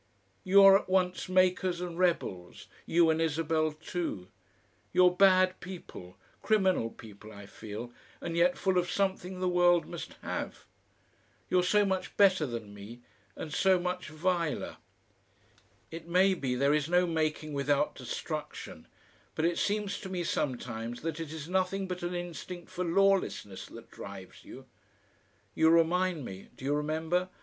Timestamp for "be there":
16.33-16.73